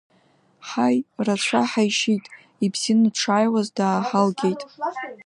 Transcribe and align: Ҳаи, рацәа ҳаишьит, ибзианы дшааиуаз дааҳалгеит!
Ҳаи, 0.67 0.97
рацәа 1.25 1.61
ҳаишьит, 1.69 2.25
ибзианы 2.65 3.09
дшааиуаз 3.13 3.67
дааҳалгеит! 3.77 4.61